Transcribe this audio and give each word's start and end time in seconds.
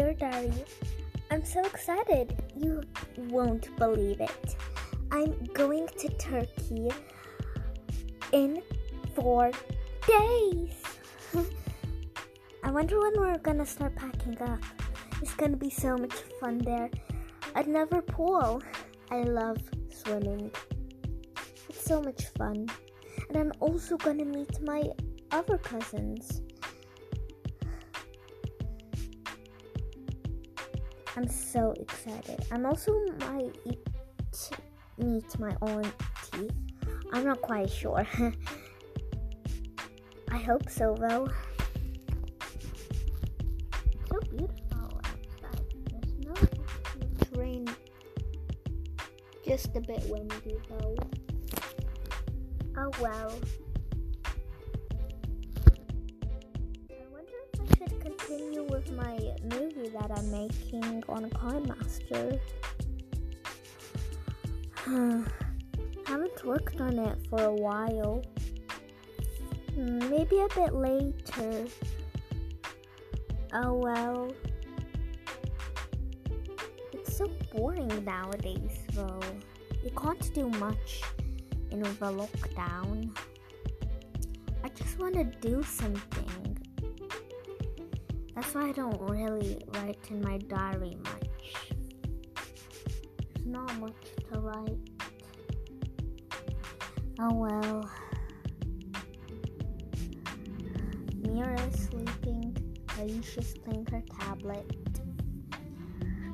Dear 0.00 0.14
Diary, 0.14 0.64
I'm 1.30 1.44
so 1.44 1.60
excited. 1.60 2.34
You 2.56 2.80
won't 3.28 3.68
believe 3.76 4.18
it. 4.22 4.56
I'm 5.10 5.44
going 5.52 5.88
to 5.98 6.08
Turkey 6.16 6.88
in 8.32 8.62
four 9.14 9.50
days. 10.08 10.72
I 12.64 12.70
wonder 12.70 12.98
when 12.98 13.20
we're 13.20 13.36
gonna 13.40 13.66
start 13.66 13.94
packing 13.94 14.40
up. 14.40 14.60
It's 15.20 15.34
gonna 15.34 15.58
be 15.58 15.68
so 15.68 15.98
much 15.98 16.14
fun 16.40 16.56
there. 16.60 16.88
Another 17.54 18.00
pool. 18.00 18.62
I 19.10 19.20
love 19.24 19.58
swimming. 19.90 20.50
It's 21.68 21.84
so 21.84 22.00
much 22.00 22.24
fun. 22.38 22.68
And 23.28 23.36
I'm 23.36 23.52
also 23.60 23.98
gonna 23.98 24.24
meet 24.24 24.62
my 24.62 24.82
other 25.30 25.58
cousins. 25.58 26.40
I'm 31.16 31.26
so 31.28 31.74
excited. 31.78 32.44
I'm 32.52 32.64
also 32.64 32.92
might 33.18 33.56
meet 34.98 35.38
my 35.38 35.50
auntie. 35.62 36.50
I'm 37.12 37.24
not 37.24 37.42
quite 37.42 37.68
sure. 37.70 38.06
I 40.30 40.38
hope 40.38 40.70
so 40.70 40.94
though. 40.98 41.28
So 44.08 44.20
beautiful 44.30 45.00
outside. 45.04 45.64
There's 45.90 46.14
no 46.24 46.34
much 46.34 47.28
rain. 47.36 47.68
Just 49.44 49.76
a 49.76 49.80
bit 49.80 50.02
windy 50.08 50.56
though. 50.68 50.96
Oh 52.76 52.90
well. 53.00 53.32
That 60.10 60.18
I'm 60.18 60.30
making 60.32 61.04
on 61.08 61.30
KineMaster. 61.30 62.40
Haven't 66.06 66.44
worked 66.44 66.80
on 66.80 66.98
it 66.98 67.18
for 67.28 67.42
a 67.44 67.54
while. 67.54 68.24
Maybe 69.76 70.40
a 70.40 70.48
bit 70.54 70.74
later. 70.74 71.66
Oh 73.52 73.74
well. 73.74 74.32
It's 76.92 77.16
so 77.16 77.30
boring 77.54 78.04
nowadays, 78.04 78.78
though. 78.92 79.20
You 79.84 79.90
can't 79.96 80.34
do 80.34 80.48
much 80.48 81.02
in 81.70 81.82
the 81.82 81.88
lockdown. 81.88 83.16
I 84.64 84.68
just 84.70 84.98
want 84.98 85.14
to 85.14 85.24
do 85.24 85.62
something. 85.62 86.59
That's 88.40 88.54
why 88.54 88.70
I 88.70 88.72
don't 88.72 88.98
really 89.02 89.60
write 89.74 89.98
in 90.08 90.22
my 90.22 90.38
diary 90.38 90.96
much. 91.04 91.28
There's 93.34 93.44
not 93.44 93.78
much 93.78 93.92
to 94.32 94.40
write. 94.40 94.78
Oh 97.18 97.34
well. 97.34 97.90
Mira 101.16 101.60
is 101.60 101.84
sleeping. 101.84 102.56
Aisha's 102.88 103.52
playing 103.58 103.86
her 103.90 104.02
tablet. 104.20 104.64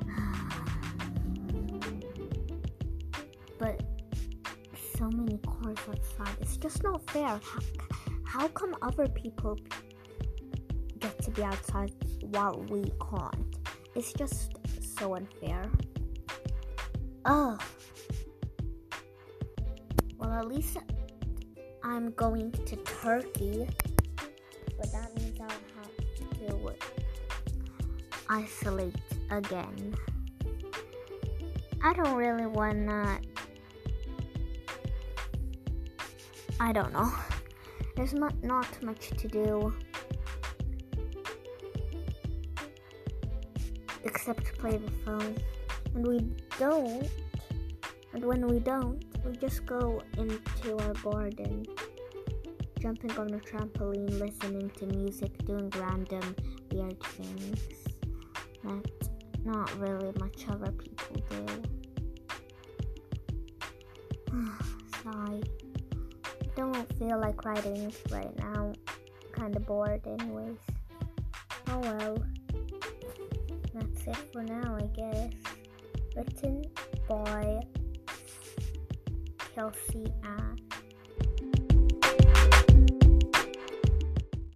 but 3.59 3.81
so 4.97 5.09
many 5.09 5.37
cars 5.39 5.77
outside. 5.89 6.37
It's 6.39 6.55
just 6.55 6.83
not 6.83 7.01
fair. 7.09 7.41
How, 7.43 7.59
how 8.23 8.47
come 8.47 8.77
other 8.81 9.09
people 9.09 9.59
get 10.97 11.21
to 11.23 11.31
be 11.31 11.43
outside 11.43 11.91
while 12.21 12.65
we 12.69 12.91
can't? 13.09 13.57
It's 13.95 14.13
just 14.13 14.53
so 14.97 15.15
unfair. 15.15 15.69
Oh. 17.25 17.57
Well, 20.17 20.33
at 20.33 20.47
least 20.47 20.77
I'm 21.83 22.11
going 22.11 22.51
to 22.51 22.75
Turkey. 22.77 23.67
But 24.77 24.91
that 24.91 25.15
means 25.15 25.39
I'll 25.39 25.49
have 25.49 26.47
to 26.47 26.75
isolate 28.29 28.95
again. 29.31 29.95
I 31.83 31.93
don't 31.93 32.15
really 32.15 32.47
wanna 32.47 33.19
I 36.59 36.71
don't 36.71 36.91
know. 36.91 37.11
There's 37.95 38.13
not 38.13 38.33
not 38.43 38.67
much 38.83 39.09
to 39.09 39.27
do 39.27 39.73
except 44.07 44.45
to 44.45 44.53
play 44.53 44.77
the 44.77 44.91
phone. 45.05 45.35
And 45.93 46.07
we 46.07 46.19
don't 46.59 47.07
and 48.13 48.25
when 48.25 48.47
we 48.47 48.59
don't, 48.59 49.03
we 49.23 49.35
just 49.37 49.65
go 49.65 50.01
into 50.17 50.77
our 50.79 50.93
garden, 50.93 51.65
jumping 52.79 53.11
on 53.11 53.33
a 53.33 53.37
trampoline, 53.37 54.19
listening 54.19 54.71
to 54.71 54.87
music, 54.87 55.37
doing 55.45 55.69
random 55.77 56.35
weird 56.71 56.99
things 57.03 57.59
that 58.63 58.91
not 59.45 59.77
really 59.77 60.11
much 60.19 60.47
other 60.49 60.71
people 60.71 61.15
do. 61.29 61.45
Sigh 65.03 65.41
don't 66.55 66.97
feel 66.97 67.19
like 67.19 67.45
writing 67.45 67.85
this 67.85 68.01
right 68.09 68.35
now. 68.39 68.73
Kinda 69.35 69.59
bored, 69.59 70.01
anyways. 70.07 70.57
Oh 71.67 71.79
well. 71.79 72.17
It 74.07 74.15
for 74.31 74.41
now, 74.41 74.77
I 74.79 74.85
guess. 74.95 75.33
Written 76.15 76.63
by 77.09 77.59
Kelsey 79.53 80.05
Ash. 80.23 80.66